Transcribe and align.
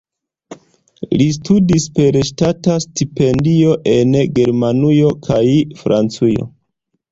Li 1.21 1.27
studis 1.35 1.85
per 1.99 2.17
ŝtata 2.29 2.79
stipendio 2.87 3.77
en 3.93 4.19
Germanujo 4.41 5.15
kaj 5.31 5.41
Francujo. 5.85 6.53